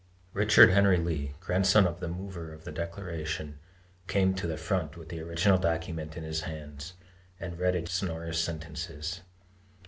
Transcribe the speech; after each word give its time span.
Richard 0.33 0.71
Henry 0.71 0.97
Lee, 0.97 1.35
grandson 1.41 1.85
of 1.85 1.99
the 1.99 2.07
mover 2.07 2.51
of 2.51 2.63
the 2.63 2.71
Declaration, 2.71 3.59
came 4.07 4.33
to 4.33 4.47
the 4.47 4.57
front 4.57 4.97
with 4.97 5.09
the 5.09 5.19
original 5.21 5.59
document 5.59 6.17
in 6.17 6.23
his 6.23 6.41
hands, 6.41 6.93
and 7.39 7.59
read 7.59 7.75
its 7.75 7.93
sonorous 7.93 8.43
sentences. 8.43 9.21